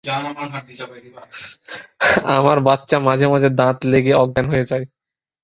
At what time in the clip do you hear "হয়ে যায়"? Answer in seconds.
4.49-4.85